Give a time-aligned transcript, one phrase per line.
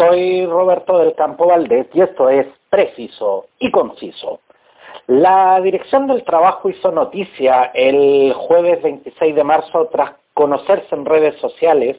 [0.00, 4.40] Soy Roberto del Campo Valdés y esto es preciso y conciso.
[5.06, 11.38] La Dirección del Trabajo hizo noticia el jueves 26 de marzo tras conocerse en redes
[11.38, 11.98] sociales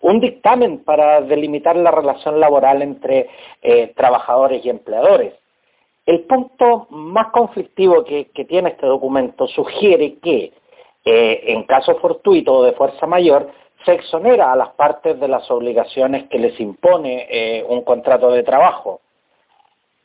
[0.00, 3.30] un dictamen para delimitar la relación laboral entre
[3.62, 5.32] eh, trabajadores y empleadores.
[6.04, 10.52] El punto más conflictivo que, tiene este documento sugiere que,
[11.06, 13.48] eh, en caso fortuito o de fuerza mayor,
[13.84, 18.42] se exonera a las partes de las obligaciones que les impone eh, un contrato de
[18.42, 19.00] trabajo.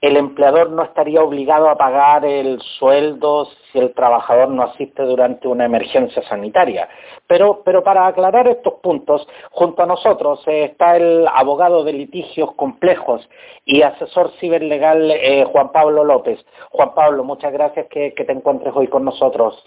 [0.02, 5.48] El empleador no estaría obligado a pagar el sueldo si el trabajador no asiste durante
[5.48, 6.88] una emergencia sanitaria.
[7.28, 12.54] Pero, pero para aclarar estos puntos, junto a nosotros eh, está el abogado de litigios
[12.54, 13.28] complejos
[13.66, 16.46] y asesor ciberlegal eh, Juan Pablo López.
[16.70, 19.58] Juan Pablo, muchas gracias que, que te encuentres hoy con nosotros.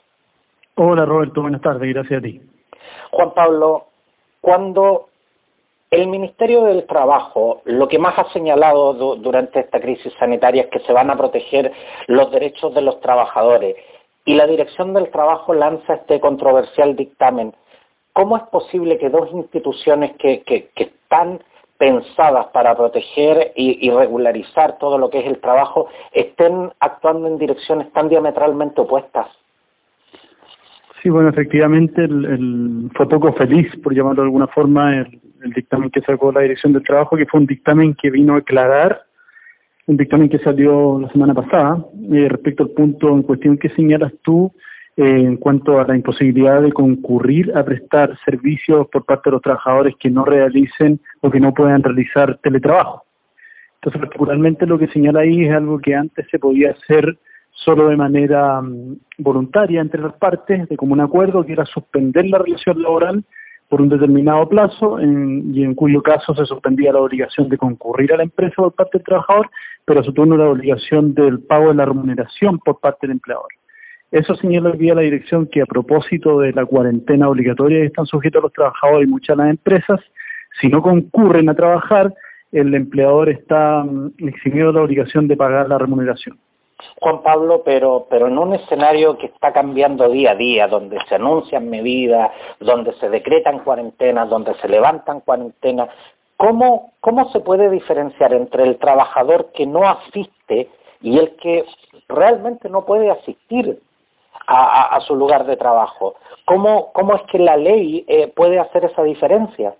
[0.77, 2.40] Hola Roberto, buenas tardes, gracias a ti.
[3.10, 3.87] Juan Pablo,
[4.41, 5.09] cuando
[5.91, 10.80] el Ministerio del Trabajo lo que más ha señalado durante esta crisis sanitaria es que
[10.80, 11.73] se van a proteger
[12.07, 13.77] los derechos de los trabajadores
[14.29, 17.54] y la Dirección del Trabajo lanza este controversial dictamen.
[18.12, 20.43] ¿Cómo es posible que dos instituciones que,
[20.77, 21.43] están
[21.79, 27.90] pensadas para proteger y, regularizar todo lo que es el trabajo estén actuando en direcciones
[27.95, 29.29] tan diametralmente opuestas?
[31.02, 32.09] Sí, bueno, efectivamente
[32.95, 35.21] fue poco feliz, por llamarlo de alguna forma, el,
[35.55, 39.02] dictamen que sacó la Dirección del Trabajo, que fue un dictamen que vino a aclarar,
[39.87, 44.13] un dictamen que salió la semana pasada, eh, respecto al punto en cuestión que señalas
[44.23, 44.52] tú,
[44.96, 49.43] eh, en cuanto a la imposibilidad de concurrir a prestar servicios por parte de los
[49.43, 53.05] trabajadores que no realicen o que no puedan realizar teletrabajo.
[53.77, 57.16] Entonces, particularmente lo que señala ahí es algo que antes se podía hacer
[57.64, 62.38] solo de manera mm, voluntaria entre las partes, de común acuerdo, que era suspender la
[62.38, 63.24] relación laboral
[63.68, 68.16] por un determinado plazo y en cuyo caso se suspendía la obligación de concurrir a
[68.16, 69.50] la empresa por parte del trabajador,
[69.84, 73.48] pero a su turno la obligación del pago de la remuneración por parte del empleador.
[74.10, 78.06] Eso señala hoy día la dirección que a propósito de la cuarentena obligatoria que están
[78.06, 80.00] sujetos los trabajadores y muchas de las empresas,
[80.62, 82.15] si no concurren a trabajar,
[82.53, 86.38] el empleador está mm, eximido de la obligación de pagar la remuneración.
[87.00, 91.16] Juan Pablo, pero, pero en un escenario que está cambiando día a día, donde se
[91.16, 92.31] anuncian medidas,
[92.61, 95.89] donde se decretan cuarentenas, donde se levantan cuarentenas,
[96.37, 100.69] ¿cómo, ¿cómo se puede diferenciar entre el trabajador que no asiste
[101.00, 101.65] y el que
[102.09, 103.81] realmente no puede asistir
[104.47, 106.15] a, su lugar de trabajo?
[106.45, 109.75] ¿Cómo, cómo es que la ley eh, puede hacer esa diferencia?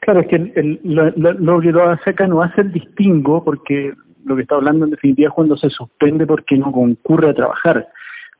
[0.00, 3.92] Claro, es que el, lo, que lo acá no hace el distingo, porque
[4.24, 7.88] lo que está hablando en definitiva es cuando se suspende porque no concurre a trabajar.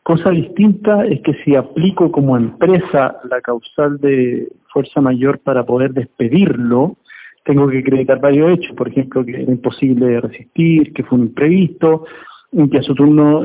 [0.02, 5.92] Cosa distinta es que si aplico como empresa la causal de fuerza mayor para poder
[5.92, 6.96] despedirlo,
[7.44, 12.04] tengo que acreditar varios hechos, por ejemplo, que era imposible resistir, que fue un imprevisto,
[12.70, 13.42] que a su turno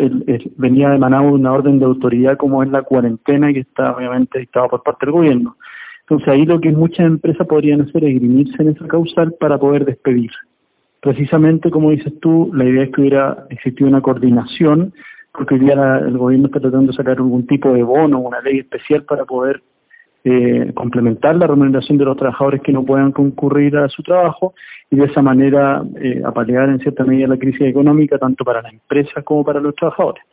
[0.57, 4.83] venía de una orden de autoridad como es la cuarentena que está obviamente dictada por
[4.83, 5.57] parte del gobierno.
[6.01, 9.85] Entonces ahí lo que muchas empresas podrían hacer es grimirse en esa causal para poder
[9.85, 10.31] despedir
[11.03, 14.93] precisamente como dices tú, la idea es que hubiera existido una coordinación,
[15.33, 18.59] porque hoy día el gobierno está tratando de sacar algún tipo de bono, una ley
[18.59, 19.61] especial para poder
[20.23, 24.53] eh, complementar la remuneración de los trabajadores que no puedan concurrir a su trabajo
[24.89, 28.69] y de esa manera eh, apalear en cierta medida la crisis económica tanto para la
[28.69, 30.23] empresa como para los trabajadores.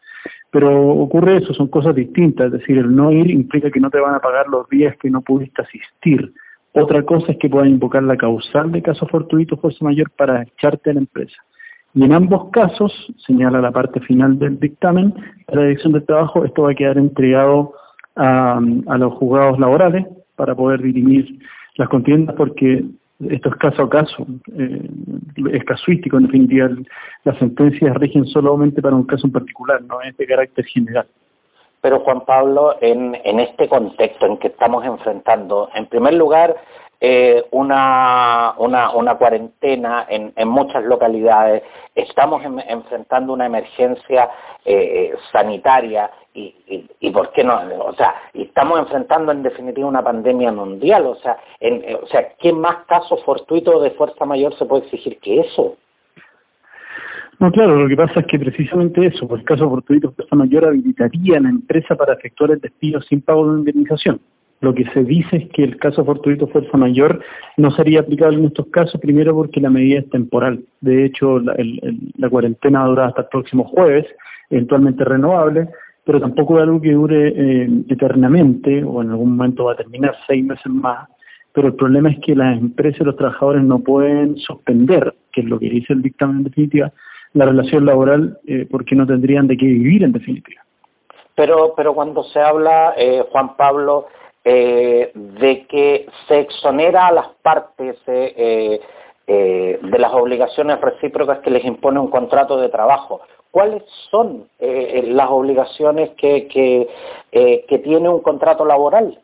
[0.52, 3.98] Pero ocurre eso, son cosas distintas, es decir, el no ir implica que no te
[3.98, 6.32] van a pagar los días que no pudiste asistir.
[6.72, 10.90] Otra cosa es que puedan invocar la causal de caso fortuito fuerza mayor para echarte
[10.90, 11.36] a la empresa.
[11.94, 12.92] Y en ambos casos,
[13.26, 15.12] señala la parte final del dictamen,
[15.48, 17.74] la Dirección del Trabajo, esto va a quedar entregado
[18.14, 21.40] a, los juzgados laborales para poder dirimir
[21.76, 22.84] las contiendas porque
[23.28, 24.26] esto es caso a caso,
[24.56, 24.88] eh,
[25.52, 26.70] es casuístico en definitiva,
[27.24, 31.06] las sentencias rigen solamente para un caso en particular, no es de carácter general.
[31.80, 36.56] Pero Juan Pablo, en, este contexto en que estamos enfrentando, en primer lugar,
[37.00, 38.54] eh, una,
[39.18, 41.62] cuarentena en, muchas localidades,
[41.94, 44.28] estamos enfrentando una emergencia
[44.64, 51.06] eh, sanitaria y, por qué no, o sea, estamos enfrentando en definitiva una pandemia mundial,
[51.06, 51.38] o sea,
[52.02, 55.76] o sea, ¿qué más caso fortuito de fuerza mayor se puede exigir que eso?
[57.40, 60.66] No, claro, lo que pasa es que precisamente eso, por el caso fortuito, fuerza mayor
[60.66, 64.20] habilitaría a la empresa para efectuar el despido sin pago de indemnización.
[64.60, 67.22] Lo que se dice es que el caso fortuito fuerza mayor
[67.56, 70.60] no sería aplicable en estos casos, primero porque la medida es temporal.
[70.82, 71.56] De hecho, la,
[72.18, 74.04] la cuarentena dura hasta el próximo jueves,
[74.50, 75.68] eventualmente renovable,
[76.04, 80.14] pero tampoco es algo que dure eh, eternamente o en algún momento va a terminar
[80.26, 81.08] seis meses más
[81.52, 85.48] pero el problema es que las empresas y los trabajadores no pueden suspender, que es
[85.48, 86.92] lo que dice el dictamen en definitiva,
[87.32, 90.62] la relación laboral eh, porque no tendrían de qué vivir en definitiva.
[91.34, 94.06] Pero, pero cuando se habla, eh, Juan Pablo,
[94.44, 98.80] eh, de que se exonera a las partes de
[99.98, 103.20] las obligaciones recíprocas que les impone un contrato de trabajo,
[103.52, 106.88] ¿cuáles son las obligaciones que, que,
[107.68, 109.18] que tiene un contrato laboral?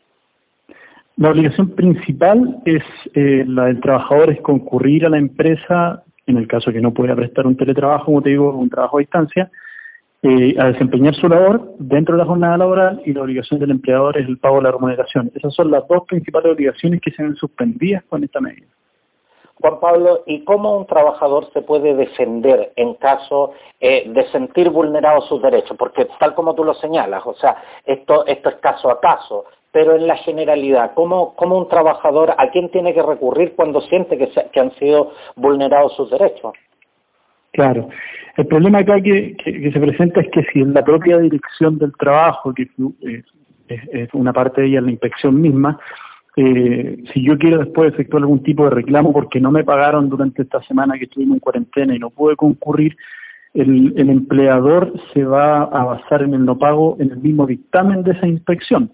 [1.17, 2.83] La obligación principal es
[3.15, 7.47] la del trabajador es concurrir a la empresa en el caso que no pueda prestar
[7.47, 9.49] un teletrabajo, como te digo, un trabajo a distancia,
[10.21, 14.17] eh, a desempeñar su labor dentro de la jornada laboral y la obligación del empleador
[14.17, 15.31] es el pago de la remuneración.
[15.33, 18.67] Esas son las dos principales obligaciones que se ven suspendidas con esta medida.
[19.59, 25.27] Juan Pablo, ¿y cómo un trabajador se puede defender en caso eh, de sentir vulnerados
[25.27, 25.75] sus derechos?
[25.77, 29.45] Porque tal como tú lo señalas, o sea, esto, esto es caso a caso
[29.77, 34.17] pero en la generalidad, ¿cómo, cómo un trabajador, a quién tiene que recurrir cuando siente
[34.17, 36.53] que, han sido vulnerados sus derechos?
[37.53, 37.87] Claro.
[38.37, 39.35] El problema acá que,
[39.71, 42.63] se presenta es que si en la propia dirección del trabajo, que
[43.67, 45.79] es, una parte de ella la inspección misma,
[46.37, 50.41] eh, si yo quiero después efectuar algún tipo de reclamo porque no me pagaron durante
[50.41, 52.97] esta semana que estuvimos en cuarentena y no pude concurrir,
[53.53, 58.13] el empleador se va a basar en el no pago en el mismo dictamen de
[58.13, 58.91] esa inspección.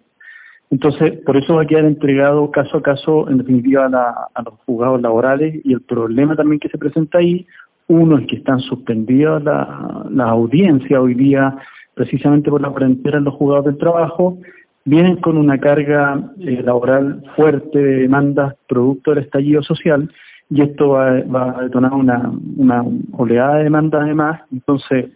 [0.72, 5.02] Entonces, por eso va a quedar entregado caso a caso, en definitiva, a, los juzgados
[5.02, 7.46] laborales y el problema también que se presenta ahí,
[7.88, 11.56] uno es que están suspendidas las audiencias hoy día
[11.94, 14.40] precisamente por la cuarentena en los juzgados del trabajo,
[14.86, 20.12] vienen con una carga eh, laboral fuerte de demandas producto del estallido social
[20.50, 22.84] y esto va, a detonar una, una
[23.14, 25.12] oleada de demandas además, entonces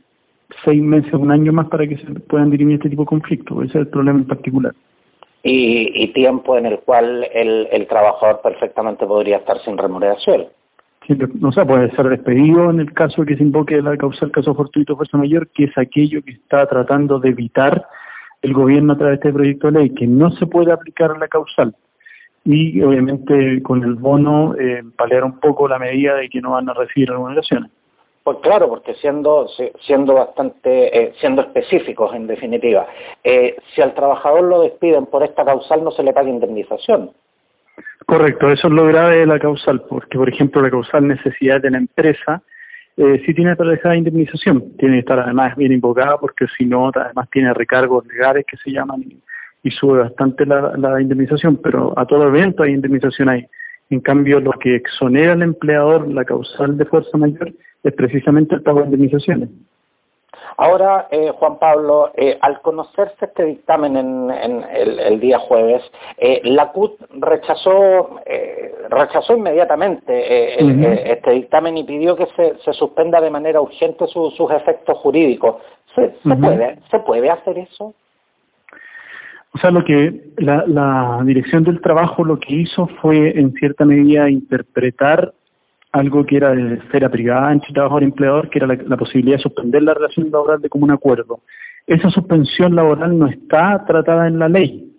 [0.63, 3.69] seis meses, un año más para que se puedan dirimir este tipo de conflictos, ese
[3.69, 4.73] es el problema en particular
[5.43, 10.47] y, tiempo en el cual el, trabajador perfectamente podría estar sin remuneración.
[11.05, 14.95] Sí, o puede ser despedido en el caso que se invoque la causal caso fortuito
[14.95, 17.87] fuerza mayor, que es aquello que está tratando de evitar
[18.41, 21.27] el gobierno a través de este proyecto de ley, que no se puede aplicar la
[21.27, 21.73] causal.
[22.43, 26.69] Y obviamente con el bono eh, paliar un poco la medida de que no van
[26.69, 27.71] a recibir remuneraciones.
[28.27, 29.47] Pues claro, porque siendo
[29.79, 32.85] siendo bastante eh, siendo específicos en definitiva,
[33.23, 37.11] eh, si al trabajador lo despiden por esta causal no se le paga indemnización.
[38.05, 41.71] Correcto, eso es lo grave de la causal, porque por ejemplo la causal necesidad de
[41.71, 42.41] la empresa
[42.97, 47.29] eh, sí tiene para indemnización, tiene que estar además bien invocada porque si no además
[47.31, 49.05] tiene recargos legales que se llaman
[49.63, 53.47] y, sube bastante la, la indemnización, pero a todo evento hay indemnización ahí.
[53.89, 57.53] En cambio, lo que exonera al empleador la causal de fuerza mayor
[57.87, 59.49] es precisamente el pago de indemnizaciones.
[60.59, 65.83] Ahora, eh, Juan Pablo, eh, al conocerse este dictamen en, el, día jueves,
[66.17, 68.19] eh, la CUT rechazó
[68.89, 75.57] rechazó inmediatamente este dictamen y pidió que se, suspenda de manera urgente sus efectos jurídicos.
[75.93, 77.93] ¿Se, puede, ¿Se puede hacer eso?
[79.53, 83.85] O sea, lo que la, la Dirección del Trabajo lo que hizo fue, en cierta
[83.85, 85.33] medida, interpretar
[85.91, 89.43] algo que era de esfera privada entre trabajador y empleador, que era la, posibilidad de
[89.43, 91.41] suspender la relación laboral de común acuerdo.
[91.85, 94.93] Esa suspensión laboral no está tratada en la ley.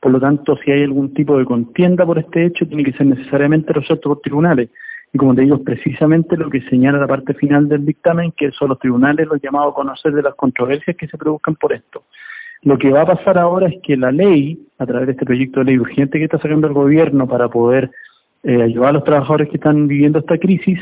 [0.00, 3.06] Por lo tanto, si hay algún tipo de contienda por este hecho, tiene que ser
[3.06, 4.70] necesariamente resuelto por tribunales.
[5.12, 8.50] Y como te digo, es precisamente lo que señala la parte final del dictamen, que
[8.50, 12.04] son los tribunales los llamados a conocer de las controversias que se produzcan por esto.
[12.62, 15.60] Lo que va a pasar ahora es que la ley, a través de este proyecto
[15.60, 17.90] de ley urgente que está sacando el gobierno para poder
[18.42, 20.78] eh, ayudar a los trabajadores que están viviendo esta crisis,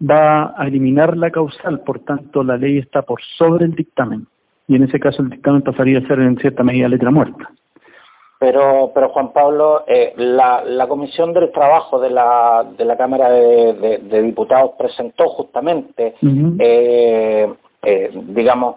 [0.00, 4.26] va a eliminar la causal, por tanto la ley está por sobre el dictamen
[4.68, 7.50] y en ese caso el dictamen pasaría a ser en cierta medida letra muerta.
[8.38, 13.30] Pero, pero Juan Pablo, eh, la, la, Comisión del Trabajo de la, de la Cámara
[13.30, 16.16] de, Diputados presentó justamente,
[16.58, 17.52] eh,
[17.82, 18.76] eh, digamos,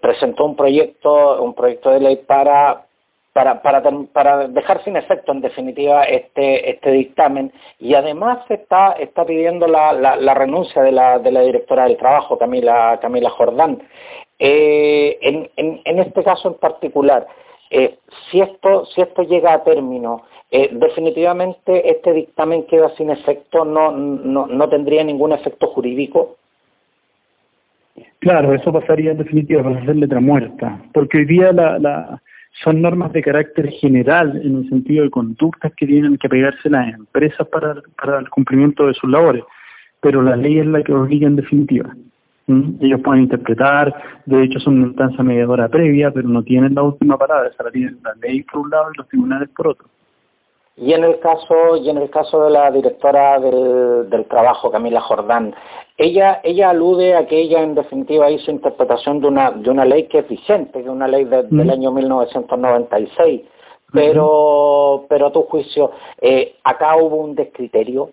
[0.00, 2.84] presentó un proyecto, un proyecto de ley para
[3.32, 9.24] para, para, para dejar sin efecto en definitiva este, este dictamen y además está, está
[9.24, 13.82] pidiendo la, la, renuncia de la, de la directora del trabajo, Camila, Camila Jordán.
[14.38, 17.26] Eh, en, en, en, este caso en particular,
[17.70, 17.98] eh,
[18.30, 23.92] si, esto, si esto llega a término, eh, definitivamente este dictamen queda sin efecto, no,
[23.92, 26.36] no, no tendría ningún efecto jurídico.
[28.18, 32.22] Claro, eso pasaría en definitiva para hacer letra muerta, porque hoy día la, la
[32.62, 36.94] son normas de carácter general en el sentido de conductas que tienen que pegarse las
[36.94, 39.42] empresas para, para el cumplimiento de sus labores,
[40.00, 41.94] pero la ley es la que obliga en definitiva.
[42.80, 43.94] Ellos pueden interpretar,
[44.26, 47.70] de hecho son una instancia mediadora previa, pero no tienen la última palabra, esa la
[47.70, 49.86] tienen la ley por un lado y los tribunales por otro.
[50.76, 55.00] Y en el caso, y en el caso de la directora del, del trabajo, Camila
[55.02, 55.54] Jordán,
[55.98, 60.08] ella, ella alude a que ella en definitiva hizo interpretación de una, de una ley
[60.08, 63.42] que es vigente, que es una ley del año 1996.
[63.92, 68.10] Pero, pero a tu juicio, eh, acá hubo un descriterio.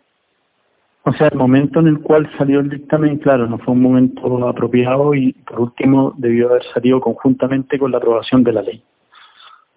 [1.05, 4.45] O sea, el momento en el cual salió el dictamen, claro, no fue un momento
[4.45, 8.83] apropiado y por último debió haber salido conjuntamente con la aprobación de la ley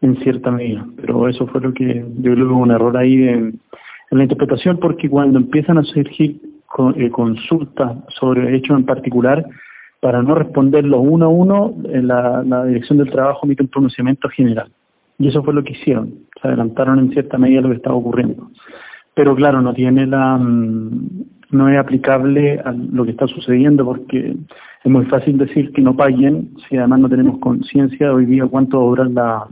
[0.03, 3.61] en cierta medida, pero eso fue lo que yo creo que un error ahí en,
[4.11, 6.39] la interpretación porque cuando empiezan a surgir
[6.97, 9.47] eh, consultas sobre hechos en particular,
[10.01, 14.71] para no responderlos uno a uno, en la, Dirección del Trabajo emite un pronunciamiento general.
[15.19, 18.51] Y eso fue lo que hicieron, se adelantaron en cierta medida lo que estaba ocurriendo.
[19.15, 24.35] Pero claro, no tiene la mm, no es aplicable a lo que está sucediendo porque
[24.85, 28.91] es muy fácil decir que no paguen si además no tenemos conciencia hoy día cuánto
[28.91, 29.47] va la,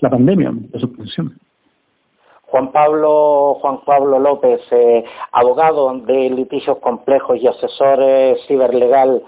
[0.00, 1.38] la pandemia, la suspensión.
[2.46, 8.00] Juan Pablo, Juan Pablo López, eh, abogado de litigios complejos y asesor
[8.48, 9.22] ciberlegal,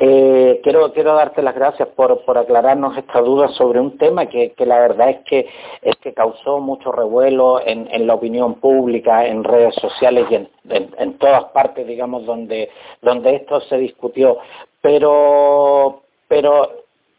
[0.00, 4.52] eh, quiero, quiero darte las gracias por, por aclararnos esta duda sobre un tema que,
[4.52, 5.48] que la verdad es que,
[5.82, 10.48] es que causó mucho revuelo en, en la opinión pública, en redes sociales y en,
[10.68, 12.70] en, todas partes, digamos, donde,
[13.02, 14.38] donde esto se discutió.
[14.80, 16.70] Pero, pero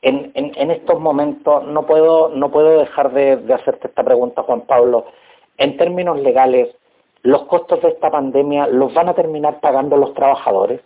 [0.02, 5.06] en, estos momentos no puedo, no puedo dejar de, hacerte esta pregunta, Juan Pablo.
[5.58, 6.70] En términos legales,
[7.24, 10.82] ¿los costos de esta pandemia los van a terminar pagando los trabajadores?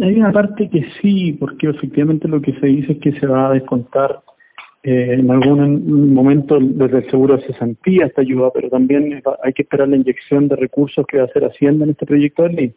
[0.00, 3.48] Hay una parte que sí, porque efectivamente lo que se dice es que se va
[3.48, 4.20] a descontar
[4.82, 9.62] eh, en algún momento desde el seguro de cesantía esta ayuda, pero también hay que
[9.62, 12.74] esperar la inyección de recursos que va a hacer Hacienda en este proyecto de ley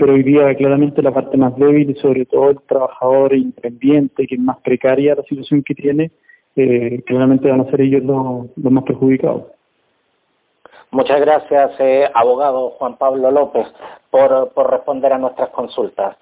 [0.00, 4.34] pero hoy día claramente la parte más débil y sobre todo el trabajador independiente, que
[4.34, 6.10] es más precaria la situación que tiene,
[6.56, 9.44] eh, claramente van a ser ellos los, más perjudicados.
[10.90, 13.66] Muchas gracias, eh, abogado Juan Pablo López,
[14.10, 16.16] por, por responder a nuestras consultas.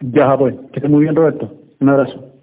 [0.00, 1.48] Ya, pues, que esté muy bien, Roberto.
[1.80, 2.35] Un abrazo.